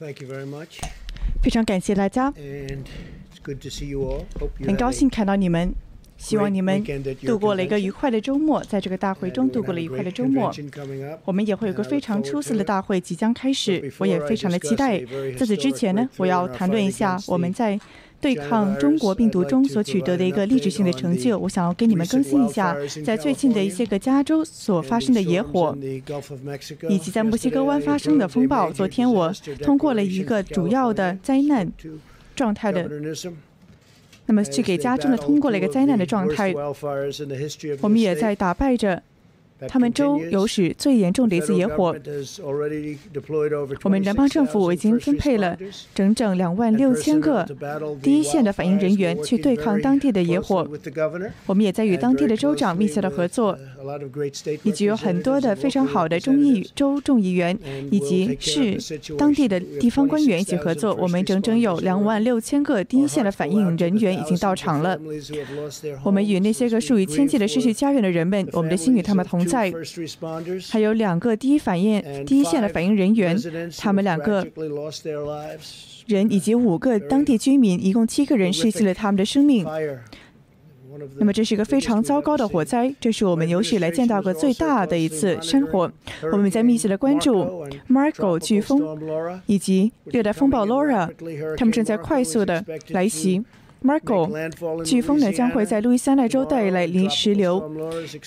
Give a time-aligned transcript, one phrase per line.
[0.00, 0.80] thank you very much.
[1.42, 2.32] 非常感谢大家。
[4.64, 5.72] 很高兴看到你们
[6.16, 6.82] 希望你们
[7.24, 10.52] 度过了一个愉快的周末在这个大会中度过了愉快的周末。
[11.24, 14.98] 我们也会有个非常出色的大会即将开始我也非常的期待
[15.38, 17.78] 在此之前呢我要谈论一下我们在
[18.20, 25.76] 对抗中国病毒中所取得的一个历史性的成就我想要跟你们更新一下在最近的一些个加州所发生的野火
[26.88, 28.70] 以及在墨西哥湾发生的风暴。
[28.70, 31.70] 昨天我通过了一个主要的灾难
[32.36, 32.88] 状态的
[34.26, 36.54] 那么去给家州的通过了一个灾难的状态。
[37.80, 39.02] 我们也在打败着
[39.68, 41.94] 他们州有史最严重的一次野火。
[43.82, 45.56] 我们联邦政府已经分配了
[45.94, 47.46] 整整两万六千个
[48.02, 50.66] 第一线的反应人员去对抗当地的野火。
[51.46, 53.58] 我们也在与当地的州长密切的合作，
[54.62, 57.56] 以及有很多的非常好的中议州众议员
[57.90, 58.78] 以及市
[59.18, 60.94] 当地的地方官员一起合作。
[60.94, 64.98] 我们整整有两万六千个第一线的反应人员已经到场了。
[66.02, 69.49] 我们与那些个数以千计的失去家园的人们，我们的心与他们同。
[69.50, 69.72] 在。
[70.70, 73.36] 还有两个第一反应第一线的反应人员，
[73.76, 74.46] 他们两个
[76.06, 79.66] 人以及五个当地居民，一共七个人失去了他们的生命。
[81.18, 85.90] 那么这是一个非常糟糕的火灾，这是我们有史以来见到过最大的一次山火。
[86.32, 91.08] 我们在密切的关注 Marco 飓风以及热带风暴 Laura，
[91.56, 93.44] 他们正在快速的来袭。
[93.82, 94.28] Marco
[94.84, 97.70] 飓风呢将会在路易斯安那州带来泥石流。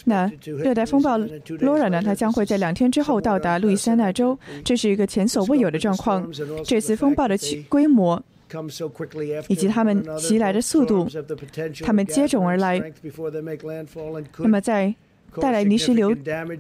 [0.06, 6.28] 那热带风暴 Laura 呢，它将会在两天之后到达路易斯安那州，这是一个前所未有的状况。
[6.64, 7.38] 这次风暴的
[7.70, 8.22] 规模
[9.48, 11.08] 以及他们袭来的速度，
[11.84, 12.92] 他们接踵而来。
[14.40, 14.94] 那么在
[15.40, 16.16] 带来泥石流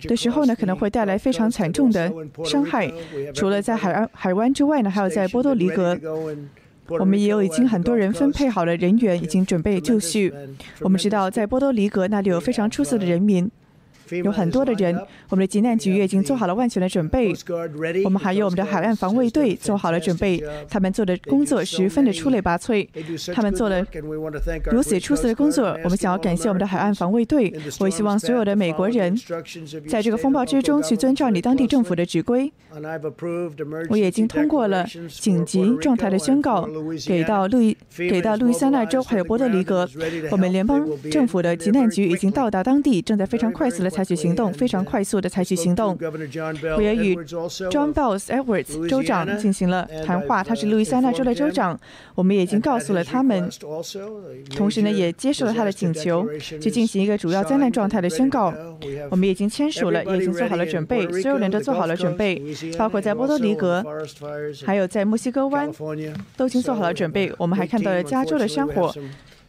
[0.07, 2.11] 的时候呢，可能会带来非常惨重的
[2.44, 2.91] 伤害。
[3.33, 5.97] 除了在海岸海湾之外呢，还有在波多黎各。
[6.87, 10.33] 我们也有已经很多人分配好了人员，已经准备就绪。
[10.81, 13.49] 我们知道，在波多黎各那里有非常出色的人民，
[14.24, 14.96] 有很多的人。
[15.29, 17.34] 我们的急难局也已经做好了万全的准备。
[18.03, 22.88] 我们还有我们的海岸防卫队做好了准备，他们做的工作十分的出类拔萃。
[23.34, 23.85] 他们做了
[24.72, 27.53] 如此出色的工作，我们想要感谢我们的海岸防卫队。
[27.79, 29.16] 我希望所有的美国人
[29.88, 32.52] 在这个风暴之中去遵照你当地政府的指挥。
[33.90, 36.68] 我已经通过了紧急状态的宣告，
[37.06, 39.88] 给到路易给到路易斯安那州还有波多黎各。
[40.31, 45.97] 我们联邦政府的急难局已经到达当地，正在非常快速的采取行动，非常快速的采取行动。
[46.75, 51.80] 我也与 John Bells Edwards 州长进行了谈话，他是路易斯安那州的州长。
[52.16, 53.50] 我们也已经告诉了他们，
[54.56, 58.53] 同时呢也接受了他的请求，去进行一个主要灾难状态的宣告。
[59.09, 62.41] 我们已经签署了，也已经做好了准备，所有人都做好了准备。
[62.78, 63.84] 包括在波多黎各，
[64.66, 65.72] 还有在墨西哥湾，
[66.35, 67.31] 都已经做好了准备。
[67.38, 68.94] 我们还看到了加州的山火。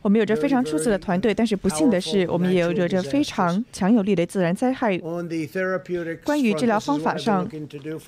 [0.04, 4.98] 我们有着非常出色的团队，但是不幸的是，我们也有着非常强有力的自然灾害。
[6.22, 7.48] 关于治疗方法上，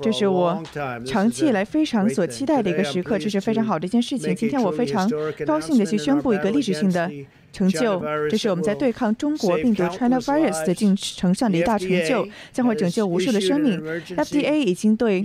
[0.02, 0.62] 这是我
[1.06, 4.36] 长期以来非常所期待的一个时刻，这是非常好的一件事情。
[4.36, 5.10] 今天我非常
[5.46, 7.10] 高兴的去宣布一个历史性的
[7.50, 13.80] 成就，这是我们在对抗中国病毒 China virus 的进程上的一大成就，将会拯救无数的生命。
[14.14, 15.24] FDA 已经对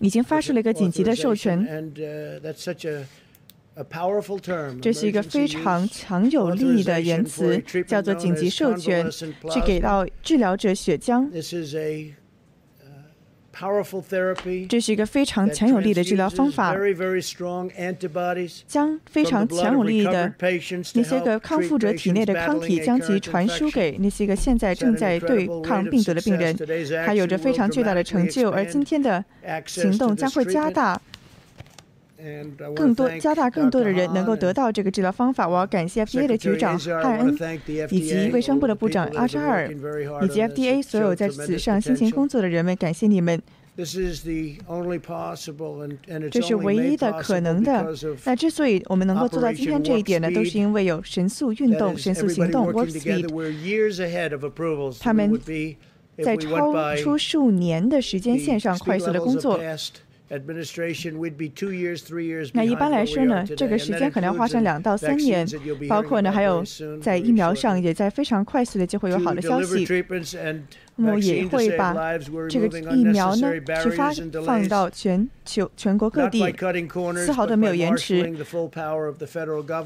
[0.00, 1.92] 已经发出了一个紧急的授权。
[4.82, 9.10] 这是一个非常强有力的言辞，叫做紧急授权，
[9.50, 11.26] 去给到治疗者血浆。
[14.68, 16.74] 这是一个非常强有力的治疗方法，
[18.66, 20.34] 将非常强有力的
[20.94, 26.54] 那些个康复者体内的抗体，将其传输给那些个现在正在对抗病毒的病人，
[27.06, 28.50] 还有着非常巨大的成就。
[28.50, 29.24] 而今天的
[29.64, 31.00] 行动将会加大。
[32.74, 35.48] 更多加大更多的人能够得到这个治疗方法。
[35.48, 37.36] 我要感谢 FDA 的局长汉恩，
[37.90, 39.72] 以及卫生部的部长阿扎尔，
[40.22, 43.40] 以及 FDA 所有在此上辛勤工作的人们，感谢你们。
[43.74, 43.86] 这
[46.42, 47.90] 是唯一的可能的。
[48.24, 54.98] 那之所以我们能够做到今天这一点呢，都是因为有神速运动、神速行动 （Warp Speed）。
[55.00, 55.40] 他们
[56.22, 59.58] 在超出数年的时间线上快速的工作。
[62.54, 65.46] 那一般来说呢，这个时间可能要花上两到三年，
[65.88, 66.64] 包括呢还有
[67.02, 69.86] 在疫苗上也在非常快速的就会有好的消息。
[70.96, 71.94] 那么也会把
[72.48, 73.50] 这个疫苗呢
[73.82, 74.12] 去发
[74.44, 76.44] 放到全球全国各地，
[77.24, 78.30] 丝毫都没有延迟。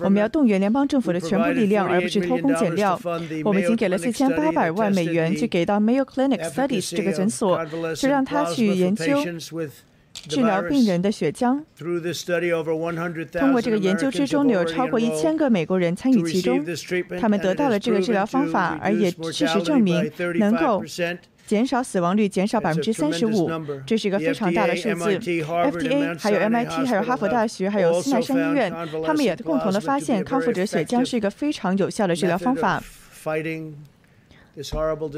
[0.03, 3.01] 我们要动员联邦政府的全部力量，而不是偷工减料。
[3.45, 7.65] 我们已经给了四千八百万美元去给到 Mayo Clinic Studies 这个诊所，
[7.95, 9.25] 就让他去研究。
[10.29, 11.63] 治疗病人的血浆。
[13.39, 16.65] 通过这个研究之中，有超过一千个美国人参与其中，
[17.21, 20.83] 他们得到了这个治疗方法，而也事实证明能够
[21.47, 23.49] 减少死亡率，减少百分之三十五，
[23.87, 25.17] 这是一个非常大的数字。
[25.19, 28.73] FDA 还有 MIT 还有哈佛大学还有斯奈山医院，
[29.05, 32.83] 他们也共同的发现，康复者血浆是一个非常有效的治疗方法。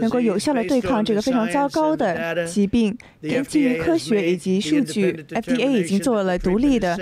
[0.01, 6.99] 能够有效地对抗这个非常糟糕的疾病，根基于科学以及数据，FDA 已经做了独立的、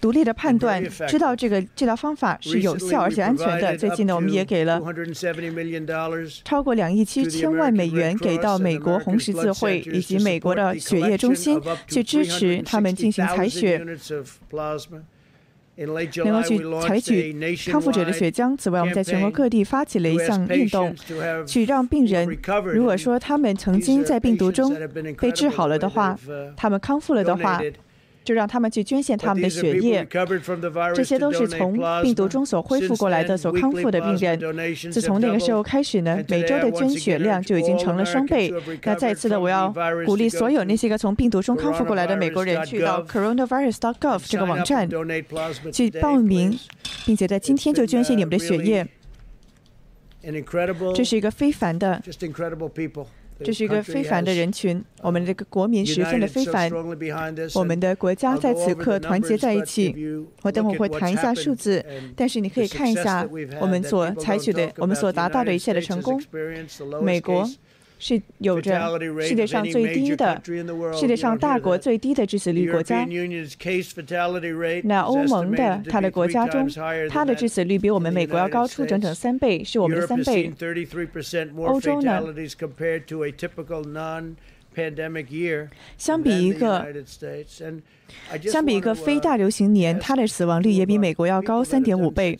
[0.00, 3.76] 独立的判断，知道这个治疗方法是有效而且安全的。
[3.76, 4.80] 最近呢，我们也给了
[6.42, 13.84] 超过两亿七千万美元给到美国红十字会以及美国的血液中心，去支持他们进行采血。
[15.86, 17.32] 能够去采取
[17.70, 18.56] 康复者的血浆。
[18.56, 20.94] 此外，我们在全国各地发起了一项运动，
[21.46, 22.38] 去让病人，
[22.72, 24.76] 如果说他们曾经在病毒中
[25.18, 26.18] 被治好了的话，
[26.56, 27.60] 他们康复了的话。
[28.22, 30.06] 就让他们去捐献他们的血液，
[30.94, 34.38] 这些都是从病毒中所恢复过来的、所康复的病人。
[34.92, 38.52] 自从那个时候开始呢，每周的捐血量就已经成了双倍。
[38.84, 39.72] 那再次的，我要
[40.04, 44.88] 鼓励所有那些个从病毒中康复过来的美国人，去到 coronavirus.gov 这个网站
[45.72, 46.58] 去报名，
[47.06, 48.86] 并且在今天就捐献你们的血液。
[50.94, 52.02] 这是一个非凡的。
[53.44, 56.70] 这是一个非凡的人群，我们这个国民十分的非凡，
[57.54, 59.94] 我们的国家在此刻团结在一起。
[60.42, 61.84] 我等会会谈一下数字，
[62.16, 63.28] 但是你可以看一下
[63.60, 66.20] 我们所采取的、我们所达到的一切的成功。
[67.02, 67.48] 美国。
[68.00, 70.42] 是有着世界上最低的、
[70.98, 73.06] 世界上大国最低的致死率国家。
[74.84, 76.66] 那欧盟的它的国家中，
[77.10, 80.50] 它的致死率比我们美国要高出整整三倍，是我们的三倍。
[81.66, 82.22] 欧洲呢？
[85.96, 86.86] 相比一个
[88.46, 92.36] 相比一个非大流行年，它的死亡率也比美国要高三点五倍，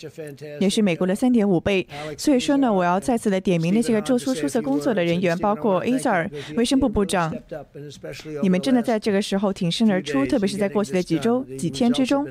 [0.61, 1.87] 也是美国的三点五倍。
[2.17, 7.35] 所以说呢，我要再次的点名那些个做出出色工作的人员，包括 Azar 卫生部部长，
[8.43, 12.26] 你们真的在这个时候挺身而出，特别是在过去的几周、几天之中。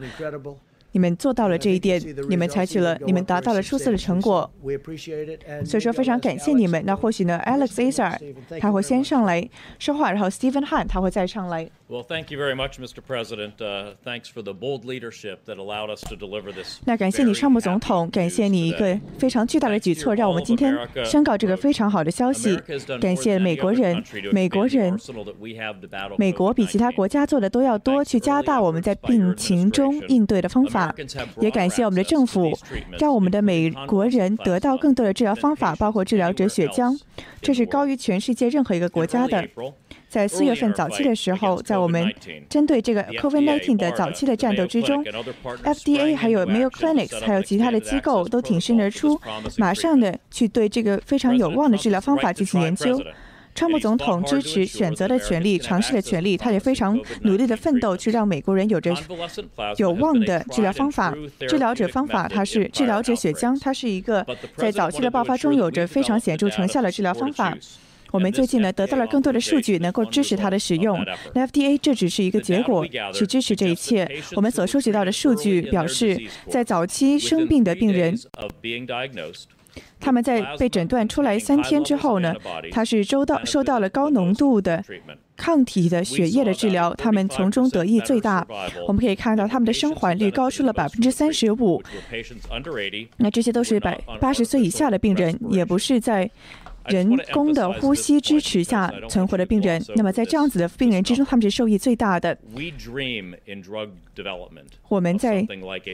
[0.91, 4.50] 你们做到了这一点，你们采取了，你们达到了出色的成果，
[5.65, 6.83] 所以说非常感谢你们。
[6.86, 8.18] 那或许呢，Alex Azar
[8.59, 9.47] 他会先上来
[9.77, 11.69] 说话，然后 Stephen Han 他会再上来。
[11.88, 13.01] Well, thank you very much, Mr.
[13.01, 13.53] President.
[14.03, 16.80] Thanks for the bold leadership that allowed us to deliver this.
[16.86, 22.56] 那感谢你，川普总统，感谢你一个非常巨大的举措，让我们今天宣告这个非常好的消息。
[23.01, 24.95] 感谢美国人，美国人，
[26.18, 30.79] 美国比其他国家做的都要多，去加大我们在病情中应对的方法。
[31.40, 32.52] 也感谢我们的政府，
[33.00, 37.00] 让我们的美国人得到更多的治疗方法，包括治疗者血浆，
[37.42, 39.48] 这是高于全世界任何一个国家的。
[40.08, 42.12] 在四月份早期的时候，在我们
[42.50, 45.06] 针对这个 COVID-19 的早期的战斗之中
[45.64, 49.22] ，FDA 还有 Mayo Clinics 还有其他的机构都挺身而出，
[49.58, 53.00] 马上的去对这个非常有望的治疗方法进行研究。
[53.59, 58.95] 川普总统支持选择的权利、尝试的权利，他也非常努力的奋斗，去让美国人有着
[59.75, 61.13] 有望的治疗方法。
[61.45, 64.25] 治疗者方法，它是治疗者血浆，它是一个
[64.56, 67.53] 在早期的爆发中有着非常显著成效的治疗方法。
[68.11, 70.97] 我们最近呢得到了更多的数据，能够支持它的使用。
[71.35, 74.09] 那 FDA 这只是一个结果，去支持这一切。
[74.38, 78.18] 我们所收集到的数据表示，在早期生病的病人，
[80.00, 82.33] 他们在被诊断出来三天之后呢，
[82.71, 84.83] 他是收到受到了高浓度的
[85.36, 88.45] 抗体的血液的治疗，他们从中得益最大。
[88.88, 91.81] 我们可以看到他们的生还率高出了百分之三十五。
[93.18, 96.30] 那这些都是百八十岁以下的病人，也不是在。
[96.86, 102.38] 人工的呼吸支持下存活的病人，那么在这样子的病人之中，他们是受益最大的。
[104.88, 105.42] 我们在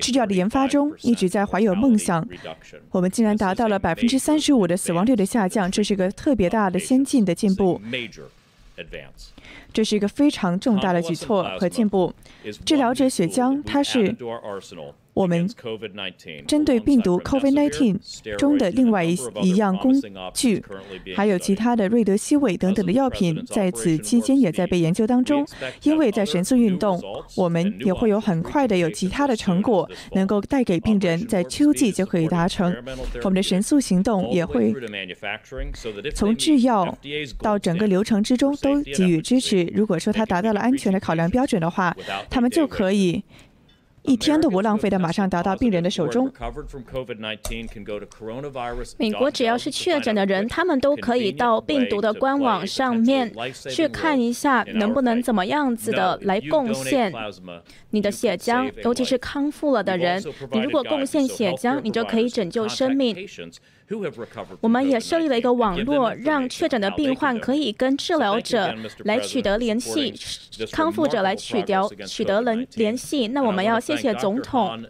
[0.02, 2.28] 制药的研发中一直在怀有梦想，
[2.92, 7.82] 我们竟然达到了百分之三十五的死亡率的下降，这是个特别大的先进的进步。
[9.72, 12.14] 这是一个非常重大的举措和进步。
[12.66, 14.16] 治疗者血浆，它是。
[15.16, 15.50] 我们
[16.46, 19.94] 针对病毒 COVID-19 中的另外一一样工
[20.34, 20.62] 具，
[21.16, 25.46] 还有其他的瑞德西韦等等的药品，在此期间也在被研究当中。
[25.84, 27.02] 因为在神速运动，
[27.38, 32.76] 我们也会有很快的有其他的成果能够带给病人，在秋季就可以达成。
[33.24, 34.76] 我们的神速行动也会
[36.14, 36.96] 从制药
[37.40, 39.64] 到整个流程之中都给予支持。
[39.74, 41.96] 如果说它达到了安全的考量标准的话，
[42.30, 43.24] 他们就可以。
[44.08, 46.32] 一天都不浪费的，马上达到病人的手中。
[48.98, 53.32] 美国只要是确诊的人，他们都可以到病毒的官网上面
[53.70, 57.14] 去看一下，能不能怎么样子的来贡献
[57.90, 60.22] 你的血浆，尤其是康复了的人，
[60.52, 63.16] 你如果贡献血浆，你就可以拯救生命。
[64.62, 68.74] 我们也设立了一个网络，让确诊的病患可以跟治疗者
[69.04, 70.14] 来取得联系，
[70.72, 73.28] 康复者来取得取得联联系。
[73.28, 74.84] 那我们要谢谢总统，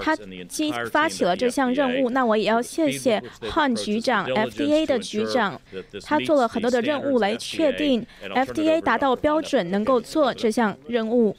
[0.00, 0.14] 他
[0.48, 2.10] 激发起了这项任务。
[2.10, 5.60] 那我也要谢谢汉局长，FDA 的局长，
[6.04, 11.36] 他做了很多的任务来确定 FDA 达到标准，能够做这项任务。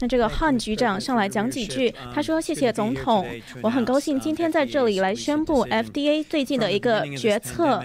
[0.00, 3.26] 那这个汉局长上来讲几句，他说：“谢谢总统，
[3.62, 7.82] 我很高兴今天在这里来宣布 FDA 最近的一个决策。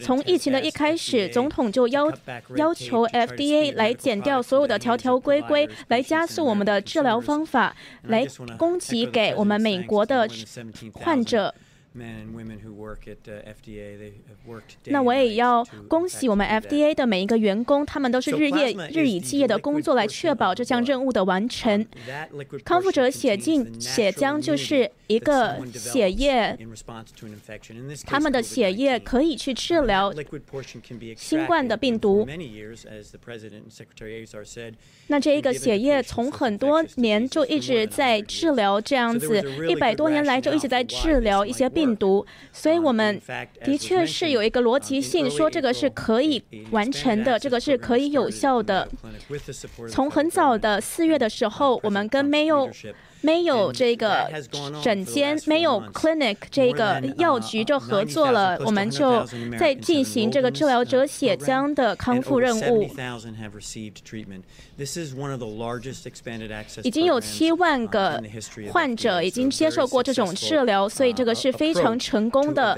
[0.00, 2.12] 从疫情的一开始，总统就要
[2.56, 8.26] 要求 FDA 来减掉所有的条条规规，来加速我们的治疗方法，来
[8.56, 10.28] 供给给我们美国的
[10.94, 11.54] 患者。”
[14.88, 21.86] 那我也要恭喜我们 FDA 的每一个员工，他们都是日夜日以继夜的工作来确保这项任务的完成。
[22.64, 26.58] 康复者血进血浆就是一个血液，
[28.04, 30.12] 他们的血液可以去治疗
[31.16, 32.28] 新冠的病毒。
[35.06, 41.85] 那这一个血液从很多年就一直在治疗这样子，一百多年来就一直在治疗一些病。
[41.86, 43.20] 病毒，所以我们
[43.64, 48.88] 的确是有一个逻辑性，说这个是可以完成的，这个是可以有效的。
[49.88, 52.70] 从很早的四月的时候，我们跟 Mayo。
[53.26, 54.30] 没有这个
[54.80, 59.26] 诊间，没有 clinic 这个药局就合作了，我们就
[59.58, 62.88] 在进行这个治疗者血浆的康复任务。
[66.84, 68.22] 已经有七万个
[68.70, 72.76] 患者已经接受过这种治疗，所以这个是非常成功的。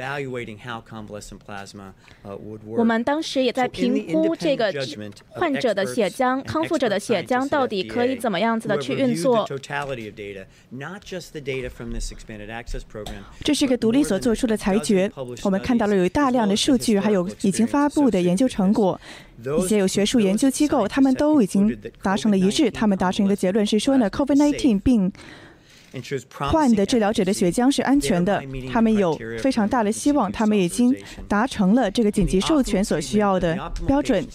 [2.76, 4.73] 我们当时也在评估这个
[5.28, 9.47] 患者的血浆、康复者的血浆到底可以怎么样子的去运作。
[13.42, 15.11] 这是一个独立所做出的裁决。
[15.42, 19.00] 我们看到了有大量的数据，还有已经发布的研究成果。
[19.61, 22.71] 一些有学术研究机构，他们都已经达成了一致。
[22.71, 25.12] 他们达成一个结论是说呢，COVID-19 病。
[26.50, 28.42] 患的治疗者的血浆是安全的，
[28.73, 30.95] 他们有非常大的希望，他们已经
[31.26, 34.26] 达成了这个紧急授权所需要的标准。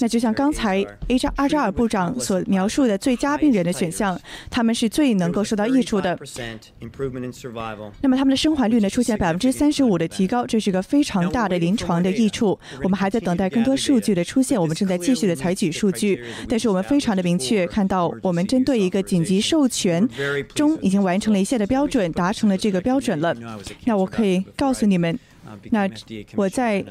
[0.00, 4.18] 那就像刚才 A 扎阿扎尔部长所描述的最佳病人的选项，
[4.50, 6.18] 他们是最能够受到益处的。
[8.00, 12.58] 那么他们的生还率呢出现百分之三十五的提高，这是个非常大的临床的益处。
[12.82, 20.08] 我们还在等待更多数据的出现，我们正在继续的采取数据，但是我们非常的明确看到，我们针对一个紧急授权。
[20.54, 23.34] 中已经完成了一切的标准，达成了这个标准了。
[23.84, 25.18] 那我可以告诉你们，
[25.70, 25.88] 那
[26.36, 26.84] 我在。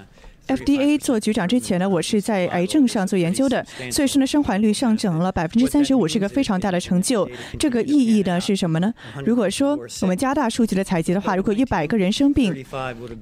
[0.51, 7.29] FDA 做局长之前呢，我是在癌症上做研究的，所以说呢，生还率上涨了百分之三十五，是个非常大的成就。
[7.57, 8.93] 这个意义呢是什么呢？
[9.25, 12.53] 如果说我们加大数据的采集的话，如果一百个人生病，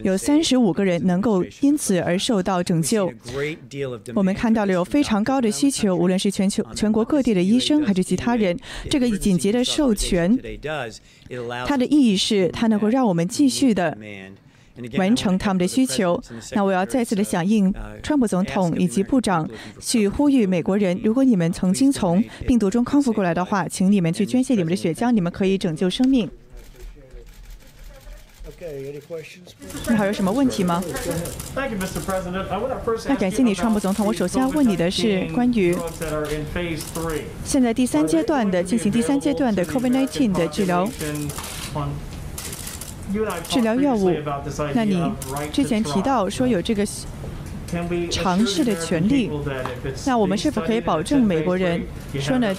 [0.01, 3.11] 有三十五个人能够因此而受到拯救。
[4.15, 8.57] 我们看到了有非常高的需求，无论是全球全国各地的医生还是其他人，
[8.89, 10.37] 这个紧急的授权，
[11.67, 13.95] 它的意义是它能够让我们继续的。
[14.97, 16.21] 完成他们的需求。
[16.51, 26.29] 那我要再次的响应川普总统以及部长，去呼吁美国人：如果你们曾经从病毒中康复过来的话，请你们去捐献你们的血浆，你们可以拯救生命。
[29.89, 30.83] 你还有什么问题吗？
[33.05, 34.05] 那感谢你，川普总统。
[34.07, 35.77] 我首先要问你的是关于
[37.45, 40.89] 现在第三阶段的进行第三阶段的 COVID-19 的治疗。
[43.47, 44.11] 治疗药物，
[44.73, 45.01] 那你
[45.51, 46.85] 之前提到说有这个
[48.09, 49.29] 尝试的权利，
[50.07, 51.83] 那我们是否可以保证美国人
[52.19, 52.51] 说呢，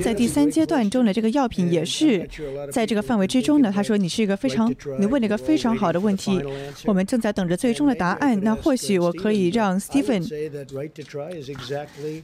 [0.00, 2.28] 在第三阶段中的这个药品也是
[2.72, 3.70] 在这个范围之中呢？
[3.72, 6.42] 他说你是一个非常，你问了一个非常好的问题，
[6.84, 8.40] 我们正在等着最终的答案。
[8.42, 10.20] 那或许我可以让 Stephen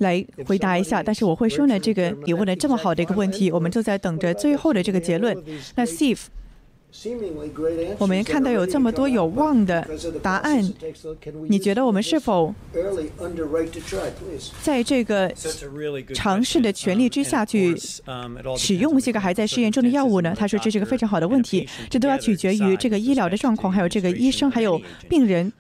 [0.01, 5.37] 来回答一下，但是我会说呢，这个你问了这么好的一个问题，我们正在等着最后的这个结论。
[5.77, 6.19] 那 Steve。
[7.99, 9.89] 我们看到有这么多有望的
[10.23, 10.63] 答案，
[11.49, 12.55] 你觉得我们是否
[14.61, 15.33] 在这个
[16.15, 17.75] 尝试的权利之下去
[18.59, 20.35] 使用这个还在试验中的药物呢？
[20.37, 25.51] 他说这是个非常好的问题，这都要取决于这个医疗的状况，还有这个医生还有病人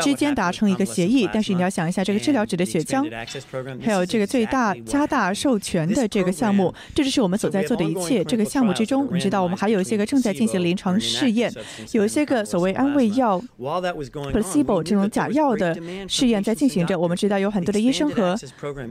[0.00, 1.28] 之间达成一个协议。
[1.32, 3.04] 但是你要想一下，这个治疗者的血浆，
[3.82, 8.22] 还有这个最大加大授权的这个项目，这就是我们所在做的一切。
[8.22, 10.59] 这个项目之中，你知道我们还有一些个正在进行。
[10.60, 11.52] 临床试验
[11.92, 15.76] 有一些个所谓安慰药 placebo 这种假药的
[16.08, 16.98] 试验在进行着。
[16.98, 18.36] 我们知道有很多的医生和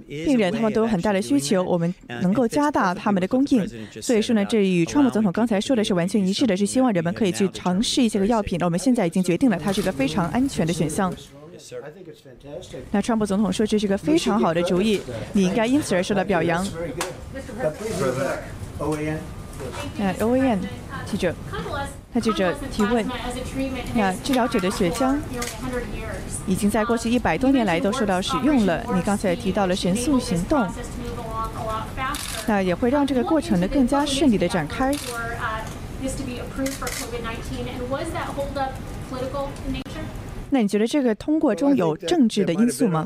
[0.08, 3.68] 病人，他们都有很大的需求，我们能够加大他们的供应。
[4.02, 8.60] 所以说呢，这与川普总统刚才说的是完全一致的，是希望人们可以去尝试一些个药品。
[8.62, 11.14] 我们现在已经决定了，它是一个非常安全的选项。
[12.92, 15.02] 那川普总统说这是个非常好的主意，
[15.34, 16.66] 你应该因此而受到表扬。
[20.00, 20.58] 嗯，OAN。
[21.10, 21.34] 记者，
[22.14, 23.06] 他记者提问：
[23.96, 25.16] 那治疗者的血浆
[26.46, 28.84] 已经在过去一百多年来都受到使用了。
[28.94, 30.68] 你刚才提到了神速行动，
[32.48, 34.94] 那也会让这个过程呢更加顺利的展开。
[40.52, 43.06] 那你觉得这个通过中有政治的因素吗？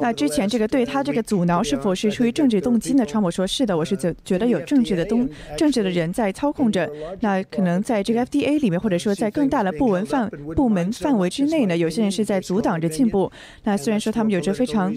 [0.00, 3.04] 那之前这个对他这个阻挠是否是出于政治动机呢？
[3.04, 6.90] 川普说是的，我是觉觉得有政治的东政治的人在操控着。
[7.20, 13.30] 那可能在这个 FDA 里面，或者说在更大的部门范部门范围之内呢，有些人是在阻挡着进步。
[13.64, 14.94] 那虽然说他们有着非常。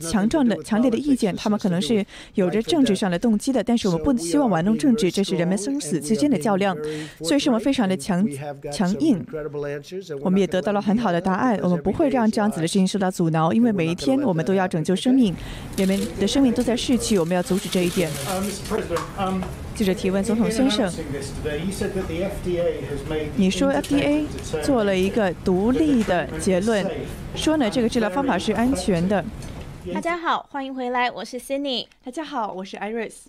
[0.00, 2.04] 强壮的、强烈的意见，他们可能是
[2.34, 6.76] 有着政治上的动机的，但是我们不希望玩弄政治，这是人们生死之间的较量，
[7.22, 8.26] 所以是我们非常的强
[8.72, 9.24] 强硬。
[10.20, 15.34] 我们也得到了很好的答案，我们不会让这样子的事情受到阻挠，因为每一天我们都要拯救生命，
[15.76, 18.10] 人们的生命都在逝去，我们要阻止这一点。
[19.74, 20.90] 记者提问：总统先生，
[23.36, 24.24] 你说 FDA
[24.62, 26.86] 做了一个独立的结论，
[27.34, 29.22] 说呢这个治疗方法是安全的。
[29.94, 31.86] 大家好，欢迎回来，我是 Cindy。
[32.04, 33.26] 大家好，我是 Iris。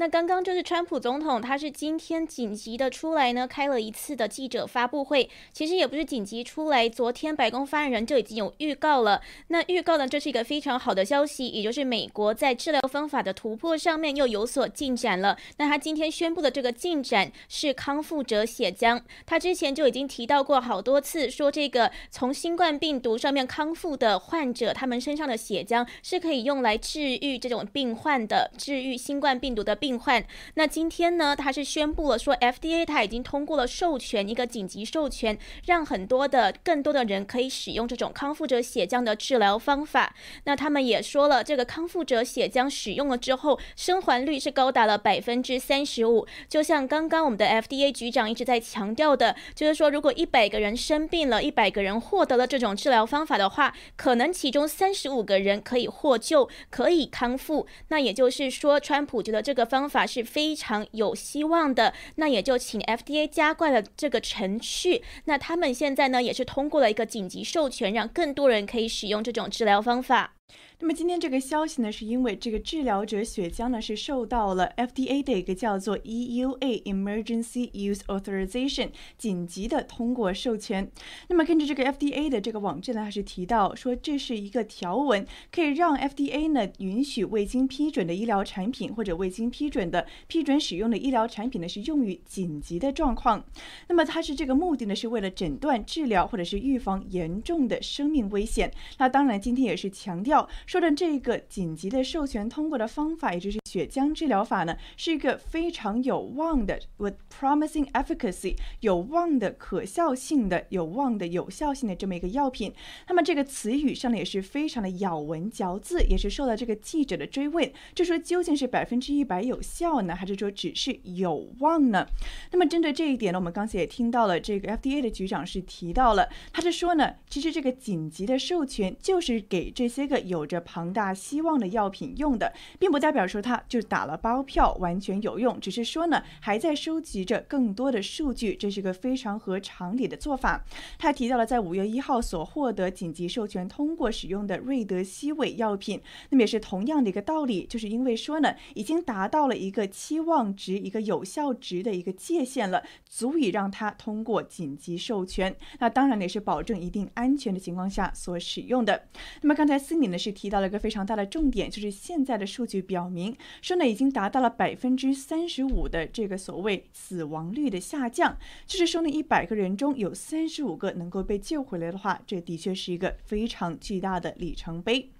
[0.00, 5.28] 那刚刚就是川普总统，他是今天紧急的出来呢，开了一次的记者发布会。
[5.52, 9.20] 其实也不是紧急出来，昨天白宫发言人就已经有预告了。
[9.48, 15.36] 那预告呢，这是一个非常好的消息，也就是美国在治疗方法的突破上面又有所进展了。
[15.56, 19.02] 那他今天宣布的这个进展是康复者血浆。
[19.26, 29.87] 他之前就已经提到过好多次，说这个从新冠病毒上面康复的患者，他们身上的血浆是可以用来治愈这种病患的，治愈新冠病毒的病。
[29.88, 40.14] 病患，那今天呢，他是宣布了说，FDA 他已经通过了授权，一个紧急授权，让很多的更多的人可以使用这种康复者血浆的治疗方法。
[40.44, 46.26] 那他们也说了，这个康复者血浆使用了之后，生还率是高达了百分之三十五。
[46.50, 57.66] 就像刚刚我们的 FDA 局长一直在强调的，就是说，如果一百个人生病了，一百个人获得了这种治疗方法的话，可能其中三十五个人可以获救，可以康复。
[57.88, 59.77] 那也就是说，川普觉得这个方。
[59.78, 65.04] 方法是非常有希望的，那也就请 FDA 加快了这个程序。
[65.26, 70.34] 那他们现在呢，也是通过了一个紧急授权，让更多人可以使用这种治疗方法。
[70.80, 80.88] 那么今天这个消息呢，是因为这个治疗者血浆呢是受到了 FDA 的一个叫做 EUA Emergency Use Authorization 紧急的通过授权。
[81.28, 93.44] 那么根据这个 FDA 的这个网站呢，还是提到说这是一个条文，可以让 FDA 呢允许未经批准的医疗产品或者未经批准的批准使用的医疗产品呢是用于紧急的状况。
[93.88, 98.72] 那么它是这个目的呢，是为了诊断、治疗或者是预防严重的生命危险。
[98.98, 100.48] 那当然今天也是强调。
[100.68, 112.70] 说的这个紧急的授权通过的方法，也就是血浆治疗法呢，是一个非常有望的，with promising efficacy，有望的可效性的，有望的有效性的这么一个药品。
[113.08, 122.06] 那么这个词语上呢，也是非常的咬文嚼字，也是受到这个记者的追问，就说究竟是百分之一百有效呢，还是说只是有望呢？
[122.52, 140.64] 那么针对这一点呢，我们刚才也听到了这个 FDA 的局长是提到了，他是说呢，其实这个紧急的授权就是给这些个有着庞大希望的药品用的，并不代表说它就打了包票完全有用，只是说呢还在收集着更多的数据，这是个非常合常理的做法。
[140.98, 155.54] 他提到了在五月一号所获得紧急授权通过使用的瑞德西韦药品，那么也是同样的一个道理，就是因为说呢已经达到了一个期望值、一个有效值的一个界限了，足以让它通过紧急授权。
[155.78, 159.04] 那当然也是保证一定安全的情况下所使用的。
[159.42, 160.47] 那么刚才思敏呢是提。
[160.48, 168.34] 提到了一个非常大的重点，就是现在的数据表明，说呢已经达到了百分之三十五的这个所谓死亡率的下降，
[168.66, 175.10] 就是说呢一百个人中有三十五个能够被救回来的话，这的确是一个非常巨大的里程碑。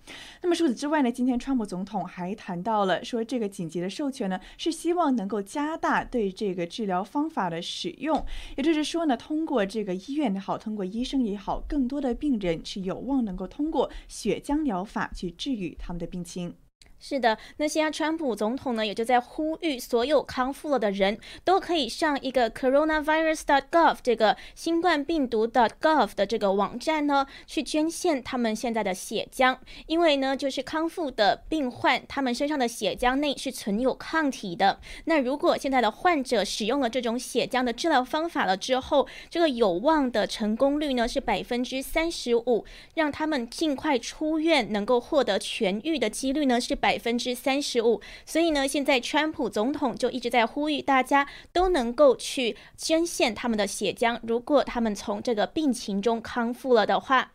[0.43, 8.25] 那么除此之外呢，今天川普总统还谈到了说，这个紧急的授权呢是希望能够加大对这个治疗方法的使用，
[8.57, 16.55] 也就是说呢，通过这个医院也好，通过医生也好，更多的病人是有望能够通过血浆疗法去治愈他们的病情。
[17.01, 29.57] 是的，那现在川普总统呢，也就在呼吁所有康复了的人都可以上一个 coronavirus.gov 这个新冠病毒 .gov 的这个网站呢，去捐献他们现在的血浆，
[29.87, 34.81] 因为呢，就是康复的病患，他们身上的血浆内是存有抗体的。
[35.05, 46.88] 那如果现在的患者使用了这种血浆的治疗方法了之后，这个有望的成功率呢是百分之三十五，让他们尽快出院，能够获得痊愈的几率呢是百。
[46.89, 57.33] 百分之三十五，所以呢，现在川普总统就一直在呼吁大家都能够去捐献他们的血浆，如果他们从这个病情中康复了的话。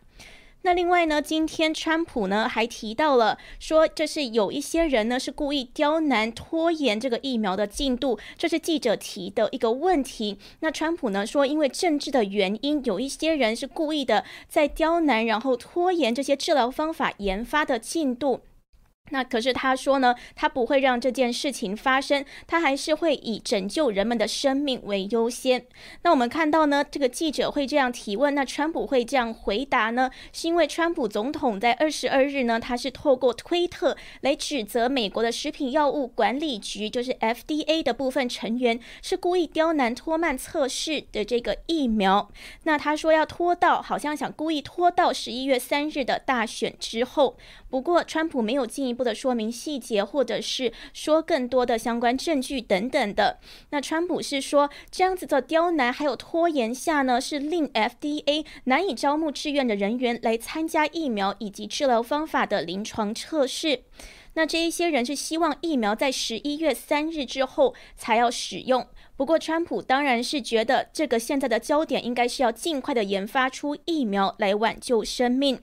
[0.65, 10.39] 那另外呢，今天川普呢还提到了说，这是有一些人呢是故意刁难、拖延这个疫苗的进度，这是记者提的一个问题。
[10.61, 18.39] 那川普呢说，因为政治的原因，有一些人是故意的在刁难，然后拖延这些治疗方法研发的进度。
[19.13, 25.63] 那可是他说呢，他不会让这件事情发生，他还是会以拯救人们的生命为优先。
[26.01, 30.09] 那我们看到呢，这个记者会这样提问，那川普会这样回答呢？
[30.33, 42.31] 是因为川普总统在二十二日呢，他是透过推特来指责美国的食品药物管理局，就是 FDA 的部分成员是故意刁难、拖慢测试的这个疫苗。
[42.63, 47.37] 那他说要拖到，好像想故意拖到十一月三日的大选之后。
[47.69, 53.39] 不过，川普没有进一步的说明细节，或者是说更多的相关证据等等的。
[53.71, 63.83] 那川普是说，这样子的刁难还有拖延下呢，是令 FDA 难以招募志愿的人员来参加疫苗以及治疗方法的临床测试。
[64.35, 68.87] 那这一些人是希望疫苗在十一月三日之后才要使用。
[69.15, 75.59] 不过，川普当然是觉得这个现在的焦点应该是要尽快的研发出疫苗来挽救生命。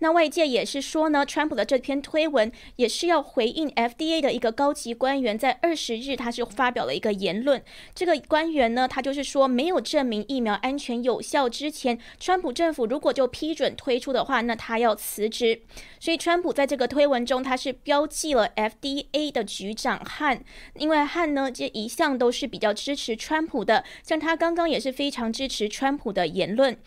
[0.00, 7.62] 那外界也是说呢，川普的这篇推文也是要回应 FDA 的一个高级官员在二十日他是发表了一个言论。
[7.94, 15.62] 这个官员呢，他就是说没有证明疫苗安全有效之前，川普政府如果就批准推出的话，那他要辞职。
[15.98, 20.44] 所以川普在这个推文中，他是标记了 FDA 的局长汉，
[20.76, 26.78] 因为汉呢这一向都是比较支持川普的，像他刚刚也是非常支持川普的言论。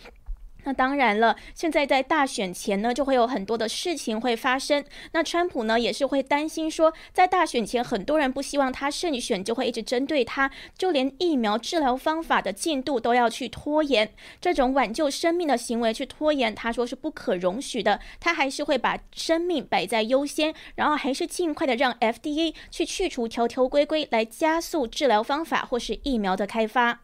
[0.64, 4.84] 那当然了，现在在大选前呢，就会有很多的事情会发生。
[5.14, 18.00] 那川普呢，也是会担心说，在大选前，很多人不希望他胜选，就会一直针对他，就连疫苗治疗方法的进度都要去拖延，这种挽救生命的行为去拖延，他说是不可容许的。
[18.20, 27.00] 他还是会把生命摆在优先，然后还是尽快的让 FDA 去去除条条规规，来加速治疗方法或是疫苗的开发。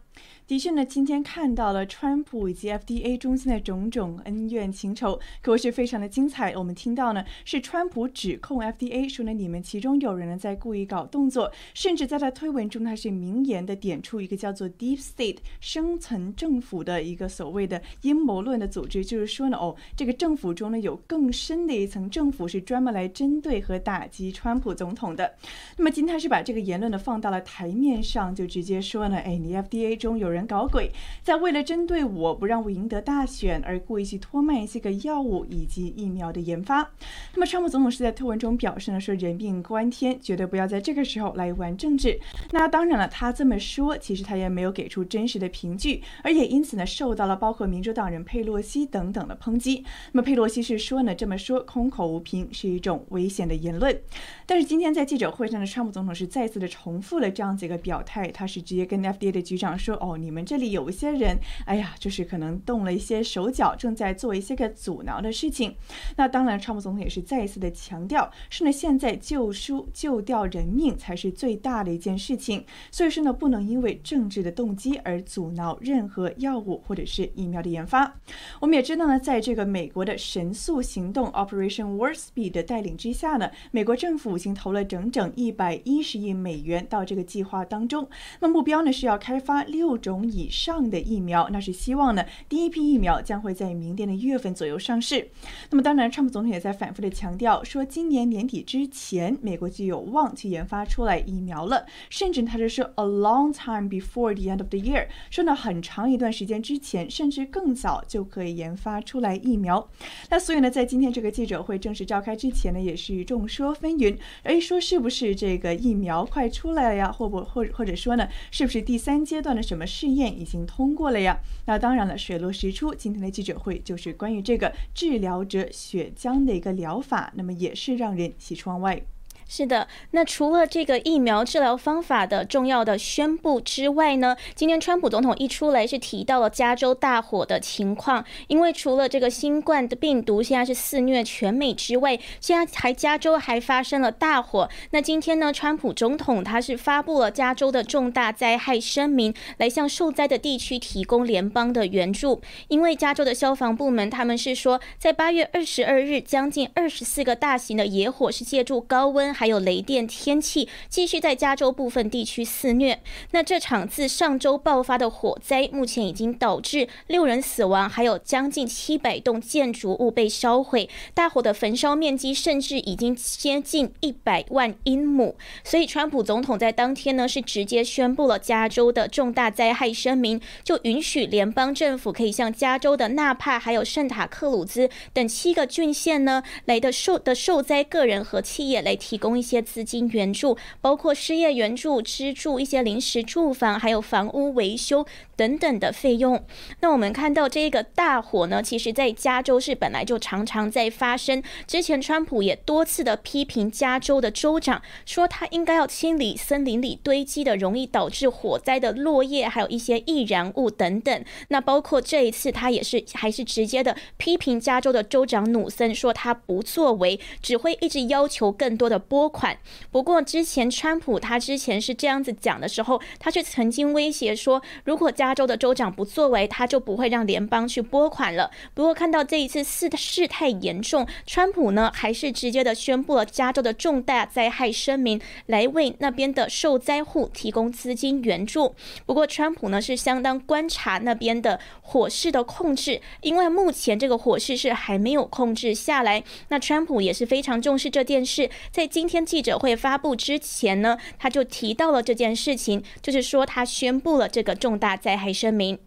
[0.48, 6.56] 的确呢，今天看到了川普以及 FDA 中心的种种恩怨情仇，可谓是非常的精彩。
[6.56, 25.34] 我们听到呢，是川普指控 FDA 说呢，你们其中有人呢在故意搞动作，甚至在他推文中，他是明言的点出一个叫做 Deep State 深层政府的一个所谓的阴谋论的组织，就是说呢，哦，这个政府中呢有更深的一层政府是专门来针对和打击川普总统的。
[25.76, 30.37] 那么今天是把这个言论呢放到了台面上，就直接说呢，哎，你 FDA 中有人。
[30.38, 30.90] 人搞鬼，
[31.22, 36.88] 在为了针对我不让我赢得大选而故意去拖慢一些个药物以及疫苗的研发。
[37.34, 42.18] 那么，川普总统是在推文中表示呢，说人命关天，绝对不要在这个时候来玩政治。
[42.52, 49.84] 那当然了，他这么说，其实他也没有给出真实的凭据，而也因此呢，受到了包括民主党人佩洛西等等的抨击。
[50.12, 54.00] 那么，佩洛西是说呢，这么说空口无凭，是一种危险的言论。
[54.46, 60.27] 但是今天在记者会上的川普总统是再次的重复了这样子一个表态，他是直接跟 FDA 的局长说，哦，你。
[60.28, 65.74] 你们这里有一些人，哎呀，就是可能动了一些手脚，正在做一些个阻挠的事情。
[66.16, 72.62] 那当然，川普总统也是再一次的强调，是呢，现在救输救掉人命才是最大的一件事情。
[72.90, 78.14] 所以说呢，不能因为政治的动机而阻挠任何药物或者是疫苗的研发。
[78.60, 88.06] 我们也知道呢，在这个美国的神速行动 Operation Warp Speed 的带领之下呢，美国政府已经投了整整一百一十亿美元到这个计划当中。
[88.40, 90.17] 那目标呢是要开发六种。
[90.24, 95.28] 以上的疫苗，那是希望呢第一批疫苗将会在明年的一月份左右上市。
[95.70, 109.88] 那么当然，川普总统也在反复的强调说，今年年底之前，美国就有望去研发出来疫苗了，甚至他就说 a long time before the end of the year，说呢很长一段时间之前，甚至更早就可以研发出来疫苗。
[110.30, 117.12] 那所以呢，在今天这个记者会正式召开之前呢，也是众说纷纭，哎，说是不是这个疫苗快出来了呀？
[117.12, 121.40] 或不或或者说呢，是不是第三阶段的什么试验已经通过了呀？
[121.66, 129.02] 那当然了，水落石出，今天的记者会就是关于这个治疗者血浆的一个疗法，那么也是让人喜出望外。
[129.50, 144.68] 是的，那除了这个疫苗治疗方法的重要的宣布之外呢，今天川普总统一出来是提到了加州大火的情况，因为除了这个新冠的病毒现在是肆虐全美之外，现在还加州还发生了大火。
[144.90, 152.42] 那今天呢，川普总统他是发布了加州的重大灾害声明，来向受灾的地区提供联邦的援助。
[152.68, 159.37] 因为加州的消防部门他们是说，在八月二十二日，将近二十四个大型的野火是借助高温。
[159.38, 163.00] 还有雷电天气继续在加州部分地区肆虐。
[163.30, 170.90] 那这场自上周爆发的火灾，目前已经导致六人死亡，还有将近七百栋建筑物被烧毁。
[171.14, 175.36] 大火的焚烧面积甚至已经接近一百万英亩。
[175.62, 189.27] 所以，川普总统在当天呢是直接宣布了加州的重大灾害声明，就允许联邦政府可以向加州的纳帕还有圣塔克鲁兹等七个郡县呢来的受的受灾个人和企业来提供。
[189.28, 195.04] 供一些资金援助，包括失业援助、资助一些临时住房，还有房屋维修
[195.36, 196.42] 等等的费用。
[196.80, 201.42] 那我们看到这个大火呢，其实在加州是本来就常常在发生。
[201.66, 211.24] 之前川普也多次的批评加州的州长，说他应该要清理森林里堆积的容易导致火灾的落叶，还有一些易燃物等等。
[211.48, 219.17] 那包括这一次，他也是还是直接的批评加州的州长努森，说他不作为，只会一直要求更多的拨。
[219.18, 219.58] 拨款。
[219.90, 228.48] 不过之前川普他之前是这样子讲的时候，他却曾经威胁说，如果加州的州长不作为，他就不会让联邦去拨款了。
[228.74, 238.72] 不过看到这一次事事态严重，川普呢还是直接的宣布了加州的重大灾害声明，来为那边的受灾户提供资金援助。
[239.04, 246.22] 不过川普呢是相当观察那边的火势的控制，因为目前这个火势是还没有控制下来。
[246.50, 255.78] 那川普也是非常重视这件事，在今天记者会发布之前呢，他就提到了这件事情，就是说他宣布了这个重大灾害声明。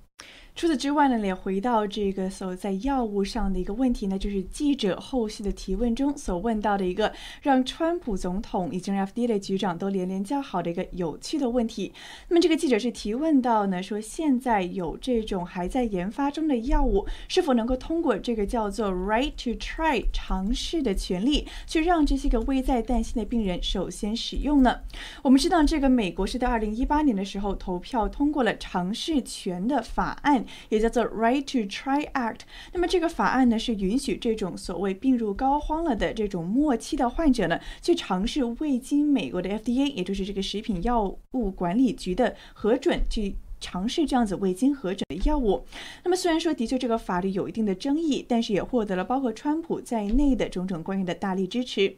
[0.54, 7.12] 除此之外呢，也回到这个所在药物上的一个问题呢，就是记者后续的提问中所问到的一个
[7.42, 11.94] 让川普总统以及 FDA 局长都连连叫好的一个有趣的问题。
[12.28, 24.82] 那么这个记者是提问到呢，说现在有这种还在研发中的药物，是否能够通过这个叫做 right to try 尝试的权利，去让这些个危在旦夕的病人首先使用呢？
[25.24, 30.41] 我们知道，这个美国是在二零一八年的时候投票通过了尝试权的法案。
[30.70, 32.40] 也叫做 Right to Try Act。
[32.74, 43.36] 那么这个法案呢，是允许这种所谓病入膏肓了的这种末期的患者呢，去尝试未经美国的 FDA，也就是这个食品药物管理局的核准去。
[43.62, 45.64] 尝试这样子未经核准的药物，
[46.04, 51.96] 那么虽然说的确这个法律有一定的争议，但是也获得了包括川普在内的种种官员的大力支持。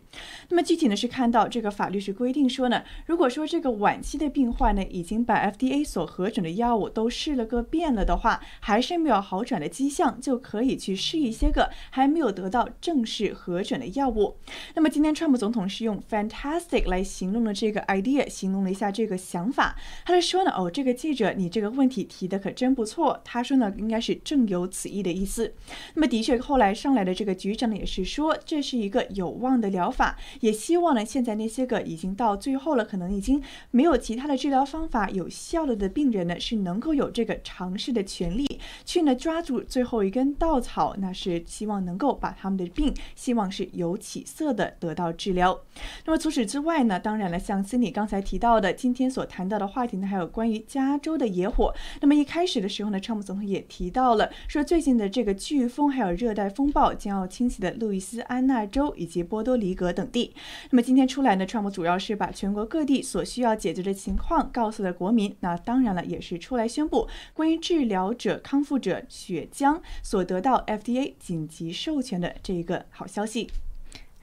[0.50, 14.36] 那么具体呢是看到这个法律是规定说呢，如果说这个晚期的病患呢已经把 FDA 所核准的药物都试了个遍了的话，还是没有好转的迹象，就可以去试一些个还没有得到正式核准的药物。
[14.76, 19.78] 那么今天川普总统是用 fantastic 来形容了这个 idea，形容了一下这个想法。
[20.04, 21.53] 他就说呢，哦，这个记者你。
[21.54, 25.54] 这个问题提的可真不错，他说呢，应该是正有此意的意思。
[25.94, 33.40] 那么的确，后来上来的这个局长呢，也是说这是一个有望的疗法，也希望呢，现在那些个已经到最后了，可能已经
[33.70, 45.62] 没有其他的治疗方法有效了的病人呢，是能够有这个尝试的权利，去呢抓住最后一根稻草，那是希望能够把他们的病，希望是有起色的得到治疗。
[46.06, 51.74] 那么除此之外呢，当然了，像森里刚才提到的，今天所谈到的话题呢，还有关于加州的野野火。
[52.00, 60.34] 那么一开始的时候呢，川普总统也提到了，说最近的这个飓风还有热带风暴将要侵袭的路易斯安那州以及波多黎各等地。
[60.70, 65.36] 那么今天出来呢，川普主要是把全国各地所需要解决的情况告诉了国民。
[65.42, 73.50] 那当然了，也是出来宣布关于治疗者、康复者血浆所得到 FDA 紧急授权的这一个好消息。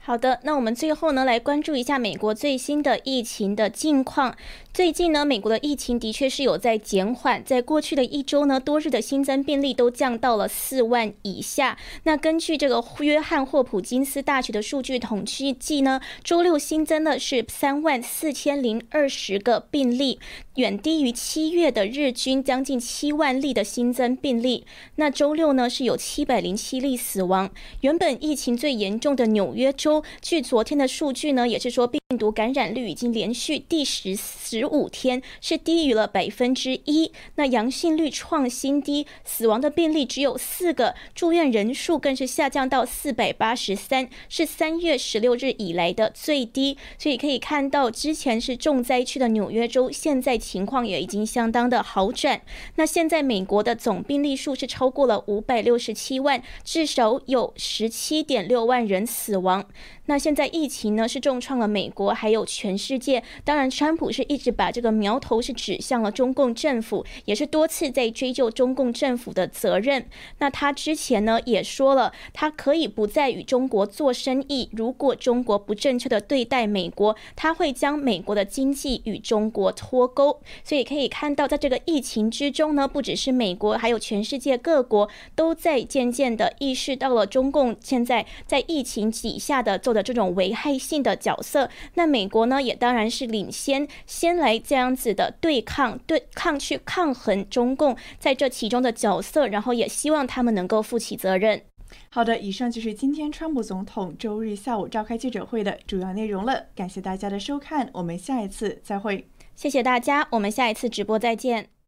[0.03, 4.35] 好的，那我们最后呢，来关注一下美国最新的疫情的近况。
[4.73, 11.77] 最近呢，美国的疫情的确是有在减缓，在过去的一周呢，多日的新增病例都降到了四万以下。
[12.03, 20.19] 那根据这个约翰霍普金斯大学的数据统计呢，周六新增的是三万四千零二十个病例，
[20.55, 24.65] 远低于七月的日均将近七万例的新增病例。
[24.95, 27.51] 那周六呢，是有七百零七例死亡。
[27.81, 29.90] 原本疫情最严重的纽约州。
[30.21, 46.77] 据昨天的数据呢，也是说病毒感染率已经连续第十十五天是低于了百分之一，那阳性率创新低，死亡的病例只有四个，住院人数更是下降到四百八十三，是三月十六日以来的最低。
[46.99, 52.41] 所以可以看到，之前是重灾区的纽约州，现在情况也已经相当的好转。
[52.75, 59.65] 那现在美国的总病例数是超过了五百六十七万，至少有十七点六万人死亡。
[60.11, 63.23] 那现在疫情呢是重创了美国，还有全世界。
[63.45, 70.05] 当然，川普是一直把这个苗头是指向了中共政府，也是多次在追究中共政府的责任。
[70.39, 80.41] 那他之前呢也说了，他可以不再与中国做生意，如果中国不正确的对待美国，他会将美国的经济与中国脱钩。
[80.65, 90.11] 所以可以看到，在这个疫情之中呢，不只是美国，还有全世界各国都在渐渐的意识到了中共现在在疫情底下的做的的。
[90.11, 101.61] 这种危害性的角色，那美国呢也当然是领先，先来这样子的对抗、对抗去抗衡中共在这其中的角色，然后也希望他们能够负起责任。
[102.09, 106.65] 好的，以上就是今天川普总统周日下午召开记者会的主要内容了。
[106.75, 109.29] 感谢大家的收看，我们下一次再会。
[109.55, 111.80] 谢谢大家，我们下一次直播再见。